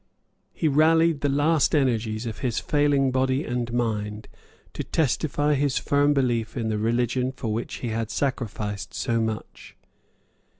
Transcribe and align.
He 0.51 0.67
rallied 0.67 1.21
the 1.21 1.29
last 1.29 1.75
energies 1.75 2.25
of 2.25 2.39
his 2.39 2.57
failing 2.57 3.11
body 3.11 3.43
and 3.45 3.71
mind 3.71 4.27
to 4.73 4.83
testify 4.83 5.53
his 5.53 5.77
firm 5.77 6.11
belief 6.15 6.57
in 6.57 6.69
the 6.69 6.79
religion 6.79 7.31
for 7.31 7.53
which 7.53 7.75
he 7.85 7.89
had 7.89 8.09
sacrificed 8.09 8.95
so 8.95 9.21
much. 9.21 9.75